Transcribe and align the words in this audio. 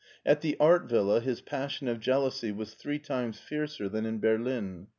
At 0.25 0.41
the 0.41 0.57
art 0.59 0.89
villa 0.89 1.21
his 1.21 1.41
passion 1.41 1.87
of 1.87 1.99
jealousy 1.99 2.51
was 2.51 2.73
three 2.73 2.97
times 2.97 3.39
fiercer 3.39 3.87
than 3.87 4.07
in 4.07 4.17
Berlin. 4.19 4.87